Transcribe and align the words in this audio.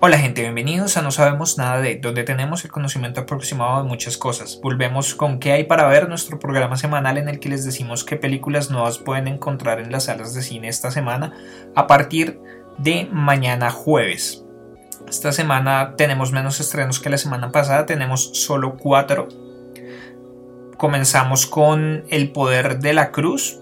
Hola 0.00 0.16
gente, 0.16 0.42
bienvenidos 0.42 0.96
a 0.96 1.02
No 1.02 1.10
Sabemos 1.10 1.58
Nada 1.58 1.80
de, 1.80 1.96
donde 1.96 2.22
tenemos 2.22 2.64
el 2.64 2.70
conocimiento 2.70 3.22
aproximado 3.22 3.82
de 3.82 3.88
muchas 3.88 4.16
cosas. 4.16 4.60
Volvemos 4.62 5.16
con 5.16 5.40
qué 5.40 5.50
hay 5.50 5.64
para 5.64 5.88
ver 5.88 6.08
nuestro 6.08 6.38
programa 6.38 6.76
semanal 6.76 7.18
en 7.18 7.28
el 7.28 7.40
que 7.40 7.48
les 7.48 7.64
decimos 7.64 8.04
qué 8.04 8.14
películas 8.14 8.70
nuevas 8.70 8.98
pueden 8.98 9.26
encontrar 9.26 9.80
en 9.80 9.90
las 9.90 10.04
salas 10.04 10.34
de 10.34 10.42
cine 10.42 10.68
esta 10.68 10.92
semana 10.92 11.32
a 11.74 11.88
partir 11.88 12.40
de 12.78 13.08
mañana 13.10 13.72
jueves. 13.72 14.44
Esta 15.08 15.32
semana 15.32 15.94
tenemos 15.96 16.30
menos 16.30 16.60
estrenos 16.60 17.00
que 17.00 17.10
la 17.10 17.18
semana 17.18 17.50
pasada, 17.50 17.84
tenemos 17.84 18.30
solo 18.34 18.76
cuatro. 18.76 19.26
Comenzamos 20.76 21.44
con 21.46 22.04
El 22.08 22.30
Poder 22.30 22.78
de 22.78 22.92
la 22.92 23.10
Cruz, 23.10 23.58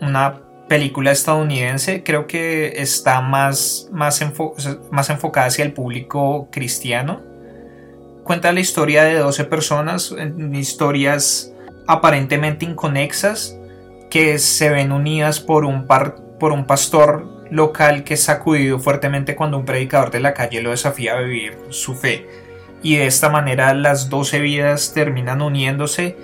una 0.00 0.45
película 0.68 1.12
estadounidense, 1.12 2.02
creo 2.02 2.26
que 2.26 2.80
está 2.80 3.20
más, 3.20 3.88
más, 3.92 4.20
enfocada 4.20 5.46
hacia 5.46 5.64
el 5.64 5.72
público 5.72 6.48
cristiano. 6.50 7.20
Cuenta 8.24 8.52
la 8.52 8.60
historia 8.60 9.04
de 9.04 9.18
12 9.18 9.44
personas, 9.44 10.14
historias 10.52 11.52
aparentemente 11.86 12.64
inconexas, 12.64 13.56
que 14.10 14.38
se 14.38 14.70
ven 14.70 14.92
unidas 14.92 15.40
por 15.40 15.64
un, 15.64 15.86
par, 15.86 16.16
por 16.38 16.52
un 16.52 16.66
pastor 16.66 17.46
local 17.50 18.02
que 18.02 18.14
es 18.14 18.24
sacudido 18.24 18.78
fuertemente 18.78 19.36
cuando 19.36 19.58
un 19.58 19.64
predicador 19.64 20.10
de 20.10 20.20
la 20.20 20.34
calle 20.34 20.62
lo 20.62 20.70
desafía 20.70 21.14
a 21.14 21.20
vivir 21.20 21.56
su 21.70 21.94
fe. 21.94 22.26
Y 22.82 22.96
de 22.96 23.06
esta 23.06 23.28
manera 23.28 23.72
las 23.74 24.10
12 24.10 24.40
vidas 24.40 24.92
terminan 24.92 25.42
uniéndose 25.42 26.16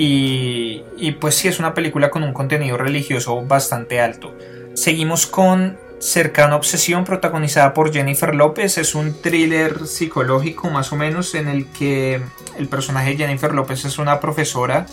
y, 0.00 1.12
pues 1.20 1.34
sí, 1.34 1.48
es 1.48 1.58
una 1.58 1.74
película 1.74 2.08
con 2.08 2.22
un 2.22 2.32
contenido 2.32 2.76
religioso 2.76 3.42
bastante 3.42 4.00
alto. 4.00 4.32
Seguimos 4.74 5.26
con 5.26 5.76
Cercana 5.98 6.54
Obsesión, 6.54 7.04
protagonizada 7.04 7.74
por 7.74 7.92
Jennifer 7.92 8.32
López. 8.32 8.78
Es 8.78 8.94
un 8.94 9.20
thriller 9.20 9.88
psicológico 9.88 10.70
más 10.70 10.92
o 10.92 10.96
menos 10.96 11.34
en 11.34 11.48
el 11.48 11.66
que 11.72 12.20
el 12.56 12.68
personaje 12.68 13.10
de 13.10 13.16
Jennifer 13.16 13.52
López 13.52 13.84
es 13.84 13.98
una 13.98 14.20
profesora 14.20 14.86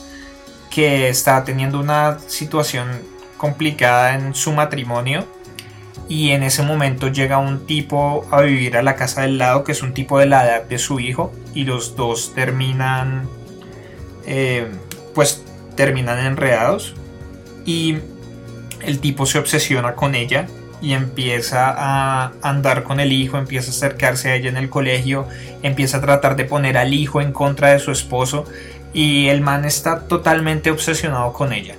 que 0.72 1.08
está 1.08 1.44
teniendo 1.44 1.80
una 1.80 2.18
situación 2.20 2.88
complicada 3.38 4.16
en 4.16 4.34
su 4.34 4.54
matrimonio 4.54 5.26
y 6.10 6.32
en 6.32 6.44
ese 6.44 6.64
momento 6.64 7.10
llega 7.10 7.38
un 7.38 7.66
tipo 7.66 8.26
a 8.32 8.42
vivir 8.42 8.78
a 8.78 8.84
la 8.84 8.96
casa 8.96 9.22
del 9.22 9.38
lado 9.38 9.64
que 9.64 9.72
es 9.72 9.84
un 9.84 9.94
tipo 9.94 10.20
de 10.20 10.26
la 10.26 10.46
edad 10.46 10.64
de 10.64 10.78
su 10.78 11.00
hijo 11.00 11.32
y 11.54 11.64
los 11.64 11.96
dos 11.96 12.34
terminan 12.34 13.28
eh, 14.26 14.68
pues 15.16 15.44
terminan 15.76 16.20
enredados 16.20 16.94
y 17.66 17.98
el 18.82 19.00
tipo 19.00 19.26
se 19.26 19.40
obsesiona 19.40 19.96
con 19.96 20.14
ella 20.14 20.48
y 20.82 20.94
empieza 20.94 21.74
a 21.76 22.34
andar 22.42 22.84
con 22.84 23.00
el 23.00 23.12
hijo, 23.12 23.38
empieza 23.38 23.72
a 23.72 23.74
acercarse 23.74 24.30
a 24.30 24.36
ella 24.36 24.50
en 24.50 24.58
el 24.58 24.70
colegio, 24.70 25.28
empieza 25.64 25.98
a 25.98 26.02
tratar 26.02 26.36
de 26.36 26.46
poner 26.46 26.78
al 26.78 26.94
hijo 26.94 27.22
en 27.22 27.32
contra 27.32 27.72
de 27.72 27.80
su 27.80 27.92
esposo 27.92 28.46
y 28.94 29.30
el 29.30 29.42
man 29.42 29.66
está 29.66 30.08
totalmente 30.08 30.70
obsesionado 30.70 31.34
con 31.34 31.54
ella. 31.54 31.76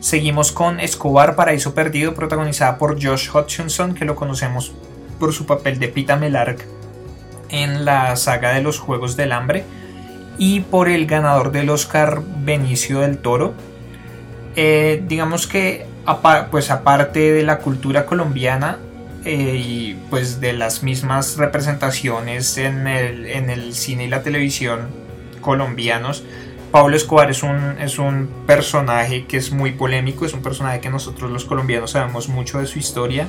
Seguimos 0.00 0.52
con 0.52 0.78
Escobar, 0.78 1.36
Paraíso 1.36 1.74
Perdido, 1.74 2.14
protagonizada 2.14 2.76
por 2.76 3.02
Josh 3.02 3.30
Hutchinson, 3.34 3.94
que 3.94 4.04
lo 4.04 4.14
conocemos 4.14 4.72
por 5.18 5.32
su 5.32 5.46
papel 5.46 5.78
de 5.78 5.88
Pita 5.88 6.16
Melark 6.16 6.64
en 7.48 7.84
la 7.84 8.14
saga 8.16 8.52
de 8.52 8.62
los 8.62 8.78
Juegos 8.78 9.16
del 9.16 9.32
Hambre 9.32 9.64
y 10.38 10.60
por 10.60 10.88
el 10.88 11.06
ganador 11.06 11.52
del 11.52 11.70
Oscar 11.70 12.22
Benicio 12.38 13.00
del 13.00 13.18
Toro. 13.18 13.54
Eh, 14.54 15.02
digamos 15.06 15.46
que 15.46 15.86
pues 16.50 16.70
aparte 16.70 17.32
de 17.32 17.42
la 17.42 17.58
cultura 17.58 18.06
colombiana 18.06 18.78
eh, 19.24 19.56
y 19.56 19.98
pues 20.08 20.40
de 20.40 20.52
las 20.52 20.82
mismas 20.82 21.36
representaciones 21.36 22.56
en 22.58 22.86
el, 22.86 23.26
en 23.26 23.50
el, 23.50 23.74
cine 23.74 24.04
y 24.04 24.08
la 24.08 24.22
televisión 24.22 24.88
colombianos, 25.40 26.22
Pablo 26.70 26.96
Escobar 26.96 27.30
es 27.30 27.42
un, 27.42 27.76
es 27.80 27.98
un 27.98 28.28
personaje 28.46 29.26
que 29.26 29.36
es 29.36 29.50
muy 29.50 29.72
polémico, 29.72 30.26
es 30.26 30.32
un 30.32 30.42
personaje 30.42 30.80
que 30.80 30.90
nosotros 30.90 31.30
los 31.30 31.44
colombianos 31.44 31.92
sabemos 31.92 32.28
mucho 32.28 32.58
de 32.58 32.66
su 32.66 32.78
historia, 32.78 33.26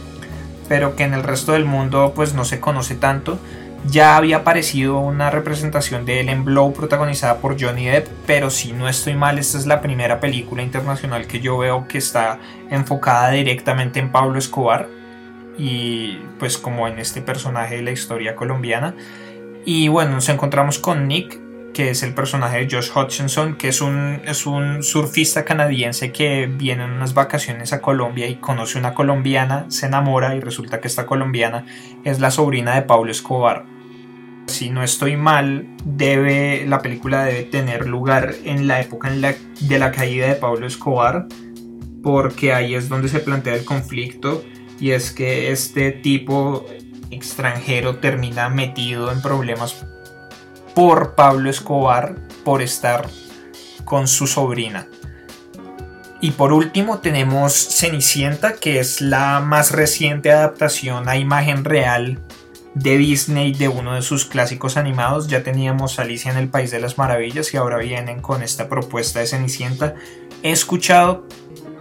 pero 0.69 0.95
que 0.95 1.03
en 1.03 1.13
el 1.13 1.23
resto 1.23 1.53
del 1.53 1.65
mundo 1.65 2.13
pues 2.15 2.33
no 2.33 2.45
se 2.45 2.59
conoce 2.59 2.95
tanto 2.95 3.39
ya 3.87 4.17
había 4.17 4.37
aparecido 4.37 4.99
una 4.99 5.29
representación 5.29 6.05
de 6.05 6.19
él 6.19 6.29
en 6.29 6.43
Blow 6.43 6.73
protagonizada 6.73 7.37
por 7.37 7.59
Johnny 7.59 7.85
Depp, 7.85 8.07
pero 8.25 8.49
si 8.49 8.73
no 8.73 8.89
estoy 8.89 9.15
mal, 9.15 9.39
esta 9.39 9.57
es 9.57 9.65
la 9.65 9.81
primera 9.81 10.19
película 10.19 10.61
internacional 10.61 11.27
que 11.27 11.39
yo 11.39 11.57
veo 11.57 11.87
que 11.87 11.97
está 11.97 12.39
enfocada 12.69 13.31
directamente 13.31 13.99
en 13.99 14.11
Pablo 14.11 14.39
Escobar 14.39 14.89
y 15.57 16.19
pues 16.37 16.57
como 16.57 16.87
en 16.87 16.99
este 16.99 17.21
personaje 17.21 17.77
de 17.77 17.81
la 17.81 17.91
historia 17.91 18.35
colombiana. 18.35 18.93
Y 19.65 19.87
bueno, 19.87 20.11
nos 20.11 20.29
encontramos 20.29 20.79
con 20.79 21.07
Nick, 21.07 21.39
que 21.73 21.89
es 21.91 22.03
el 22.03 22.13
personaje 22.13 22.65
de 22.65 22.75
Josh 22.75 22.89
Hutchinson, 22.95 23.55
que 23.55 23.69
es 23.69 23.81
un, 23.81 24.21
es 24.25 24.45
un 24.45 24.83
surfista 24.83 25.45
canadiense 25.45 26.11
que 26.11 26.47
viene 26.47 26.83
en 26.83 26.91
unas 26.91 27.13
vacaciones 27.13 27.73
a 27.73 27.81
Colombia 27.81 28.27
y 28.27 28.35
conoce 28.35 28.77
una 28.79 28.93
colombiana, 28.93 29.65
se 29.69 29.85
enamora 29.85 30.35
y 30.35 30.39
resulta 30.39 30.81
que 30.81 30.87
esta 30.87 31.05
colombiana 31.05 31.65
es 32.03 32.19
la 32.19 32.31
sobrina 32.31 32.75
de 32.75 32.81
Pablo 32.83 33.11
Escobar 33.11 33.76
si 34.47 34.69
no 34.69 34.83
estoy 34.83 35.17
mal, 35.17 35.67
debe, 35.85 36.65
la 36.67 36.81
película 36.81 37.25
debe 37.25 37.43
tener 37.43 37.87
lugar 37.87 38.35
en 38.43 38.67
la 38.67 38.81
época 38.81 39.11
de 39.11 39.79
la 39.79 39.91
caída 39.91 40.27
de 40.27 40.35
Pablo 40.35 40.65
Escobar, 40.65 41.27
porque 42.01 42.53
ahí 42.53 42.75
es 42.75 42.89
donde 42.89 43.09
se 43.09 43.19
plantea 43.19 43.55
el 43.55 43.65
conflicto 43.65 44.43
y 44.79 44.91
es 44.91 45.11
que 45.11 45.51
este 45.51 45.91
tipo 45.91 46.65
extranjero 47.11 47.97
termina 47.97 48.49
metido 48.49 49.11
en 49.11 49.21
problemas 49.21 49.85
por 50.73 51.15
Pablo 51.15 51.49
Escobar 51.49 52.15
por 52.43 52.61
estar 52.61 53.07
con 53.85 54.07
su 54.07 54.27
sobrina. 54.27 54.87
Y 56.19 56.31
por 56.31 56.51
último 56.51 56.99
tenemos 56.99 57.53
Cenicienta, 57.53 58.53
que 58.55 58.79
es 58.79 59.01
la 59.01 59.39
más 59.39 59.71
reciente 59.71 60.31
adaptación 60.31 61.09
a 61.09 61.17
imagen 61.17 61.63
real 61.63 62.19
de 62.79 62.97
Disney 62.97 63.53
de 63.53 63.67
uno 63.67 63.95
de 63.95 64.01
sus 64.01 64.25
clásicos 64.25 64.77
animados. 64.77 65.27
Ya 65.27 65.43
teníamos 65.43 65.99
Alicia 65.99 66.31
en 66.31 66.37
el 66.37 66.49
País 66.49 66.71
de 66.71 66.79
las 66.79 66.97
Maravillas 66.97 67.53
y 67.53 67.57
ahora 67.57 67.77
vienen 67.77 68.21
con 68.21 68.43
esta 68.43 68.69
propuesta 68.69 69.19
de 69.19 69.27
Cenicienta. 69.27 69.95
He 70.43 70.51
escuchado 70.51 71.25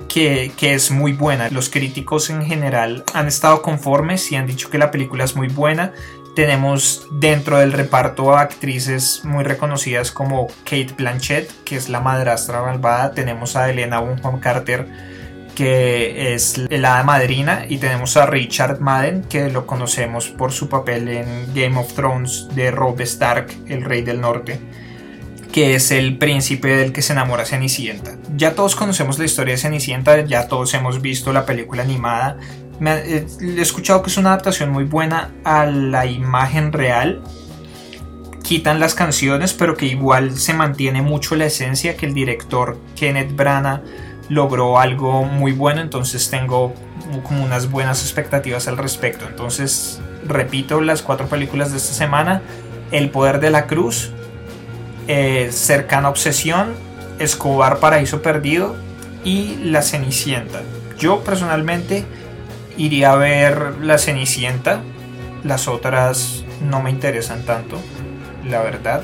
que, 0.08 0.52
que, 0.56 0.74
es 0.74 0.90
muy 0.90 1.12
buena. 1.12 1.50
Los 1.50 1.68
críticos 1.68 2.30
en 2.30 2.44
general 2.44 3.04
han 3.12 3.26
estado 3.26 3.60
conformes 3.62 4.30
y 4.32 4.36
han 4.36 4.46
dicho 4.46 4.70
que 4.70 4.78
la 4.78 4.90
película 4.90 5.24
es 5.24 5.36
muy 5.36 5.48
buena. 5.48 5.92
Tenemos 6.34 7.06
dentro 7.12 7.58
del 7.58 7.72
reparto 7.72 8.36
actrices 8.36 9.22
muy 9.24 9.42
reconocidas 9.44 10.12
como 10.12 10.48
Kate 10.64 10.94
Blanchett, 10.96 11.50
que 11.64 11.76
es 11.76 11.88
la 11.88 12.00
madrastra 12.00 12.62
malvada. 12.62 13.12
Tenemos 13.12 13.56
a 13.56 13.70
Elena 13.70 14.00
Bonham 14.00 14.40
Carter 14.40 14.86
que 15.56 16.34
es 16.34 16.58
la 16.68 17.02
madrina, 17.02 17.64
y 17.66 17.78
tenemos 17.78 18.16
a 18.18 18.26
Richard 18.26 18.78
Madden, 18.78 19.22
que 19.22 19.48
lo 19.48 19.66
conocemos 19.66 20.28
por 20.28 20.52
su 20.52 20.68
papel 20.68 21.08
en 21.08 21.54
Game 21.54 21.78
of 21.78 21.94
Thrones 21.94 22.48
de 22.54 22.70
Rob 22.70 23.00
Stark, 23.00 23.48
el 23.66 23.82
rey 23.82 24.02
del 24.02 24.20
norte, 24.20 24.60
que 25.50 25.74
es 25.74 25.90
el 25.90 26.18
príncipe 26.18 26.76
del 26.76 26.92
que 26.92 27.00
se 27.00 27.14
enamora 27.14 27.46
Cenicienta. 27.46 28.18
Ya 28.36 28.54
todos 28.54 28.76
conocemos 28.76 29.18
la 29.18 29.24
historia 29.24 29.54
de 29.54 29.58
Cenicienta, 29.58 30.22
ya 30.26 30.46
todos 30.46 30.74
hemos 30.74 31.00
visto 31.00 31.32
la 31.32 31.46
película 31.46 31.82
animada. 31.82 32.36
Eh, 32.78 33.26
he 33.40 33.60
escuchado 33.62 34.02
que 34.02 34.10
es 34.10 34.18
una 34.18 34.34
adaptación 34.34 34.70
muy 34.70 34.84
buena 34.84 35.30
a 35.42 35.64
la 35.64 36.04
imagen 36.04 36.70
real. 36.70 37.22
Quitan 38.42 38.78
las 38.78 38.94
canciones, 38.94 39.54
pero 39.54 39.74
que 39.74 39.86
igual 39.86 40.36
se 40.36 40.52
mantiene 40.52 41.00
mucho 41.00 41.34
la 41.34 41.46
esencia 41.46 41.96
que 41.96 42.04
el 42.04 42.12
director 42.12 42.78
Kenneth 42.94 43.34
Branagh 43.34 43.82
logró 44.28 44.78
algo 44.78 45.24
muy 45.24 45.52
bueno, 45.52 45.80
entonces 45.80 46.30
tengo 46.30 46.74
como 47.22 47.44
unas 47.44 47.70
buenas 47.70 48.02
expectativas 48.02 48.68
al 48.68 48.76
respecto. 48.76 49.26
Entonces, 49.28 50.00
repito 50.26 50.80
las 50.80 51.02
cuatro 51.02 51.26
películas 51.26 51.70
de 51.70 51.78
esta 51.78 51.94
semana. 51.94 52.42
El 52.90 53.10
poder 53.10 53.40
de 53.40 53.50
la 53.50 53.66
cruz, 53.66 54.10
eh, 55.08 55.50
Cercana 55.52 56.08
Obsesión, 56.08 56.74
Escobar 57.18 57.78
Paraíso 57.78 58.22
Perdido 58.22 58.76
y 59.24 59.56
La 59.62 59.82
Cenicienta. 59.82 60.62
Yo 60.98 61.20
personalmente 61.20 62.04
iría 62.76 63.12
a 63.12 63.16
ver 63.16 63.76
La 63.80 63.98
Cenicienta, 63.98 64.80
las 65.44 65.68
otras 65.68 66.44
no 66.60 66.82
me 66.82 66.90
interesan 66.90 67.44
tanto, 67.44 67.78
la 68.48 68.62
verdad. 68.62 69.02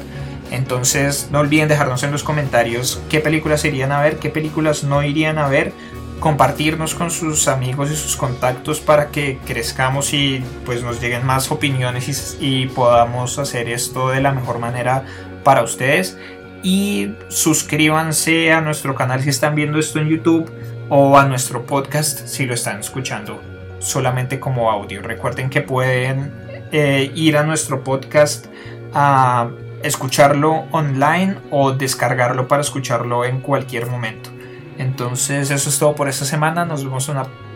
Entonces 0.53 1.29
no 1.31 1.41
olviden 1.41 1.69
dejarnos 1.69 2.03
en 2.03 2.13
los 2.13 2.23
comentarios 2.23 3.03
qué 3.09 3.21
películas 3.21 3.65
irían 3.65 3.91
a 3.91 4.03
ver, 4.03 4.19
qué 4.19 4.29
películas 4.29 4.85
no 4.85 5.03
irían 5.03 5.39
a 5.39 5.49
ver, 5.49 5.73
compartirnos 6.21 6.95
con 6.95 7.11
sus 7.11 7.49
amigos 7.49 7.91
y 7.91 7.97
sus 7.97 8.17
contactos 8.17 8.79
para 8.79 9.09
que 9.09 9.39
crezcamos 9.47 10.13
y 10.13 10.45
pues 10.67 10.83
nos 10.83 11.01
lleguen 11.01 11.25
más 11.25 11.51
opiniones 11.51 12.37
y, 12.39 12.67
podamos 12.67 13.39
hacer 13.39 13.71
esto 13.71 14.11
de 14.11 14.21
la 14.21 14.33
mejor 14.33 14.59
manera 14.59 15.05
para 15.43 15.63
ustedes. 15.63 16.19
Y 16.63 17.15
suscríbanse 17.29 18.53
a 18.53 18.61
nuestro 18.61 18.95
canal 18.95 19.23
si 19.23 19.31
están 19.31 19.55
viendo 19.55 19.79
esto 19.79 20.01
en 20.01 20.09
YouTube 20.09 20.53
o 20.91 21.19
a 21.19 21.25
nuestro 21.25 21.65
podcast 21.65 22.27
si 22.27 22.45
lo 22.45 22.53
están 22.53 22.81
escuchando 22.81 23.41
solamente 23.79 24.39
como 24.39 24.71
audio. 24.71 25.01
Recuerden 25.01 25.49
que 25.49 25.63
pueden 25.63 26.31
eh, 26.73 27.11
ir 27.15 27.39
a 27.39 27.43
nuestro 27.43 27.83
podcast 27.83 28.47
a 28.93 29.51
escucharlo 29.83 30.65
online 30.71 31.39
o 31.51 31.73
descargarlo 31.73 32.49
para 32.49 32.63
escucharlo 32.63 33.25
en 33.25 33.41
cualquier 33.41 33.87
momento. 33.87 34.31
Entonces 34.79 35.51
eso 35.51 35.69
es 35.69 35.79
todo 35.79 35.95
por 35.95 36.09
esta 36.09 36.25
semana. 36.25 36.65
Nos 36.65 36.85
vemos, 36.85 37.11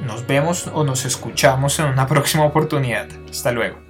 nos 0.06 0.26
vemos 0.26 0.70
o 0.72 0.84
nos 0.84 1.04
escuchamos 1.04 1.78
en 1.78 1.86
una 1.86 2.06
próxima 2.08 2.44
oportunidad. 2.44 3.08
Hasta 3.30 3.52
luego. 3.52 3.85